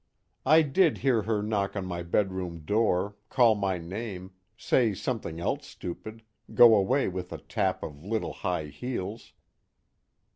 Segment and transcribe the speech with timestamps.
[0.47, 5.67] _I did hear her knock on my bedroom door, call my name, say something else
[5.67, 6.23] stupid,
[6.55, 9.33] go away with a tap of little high heels.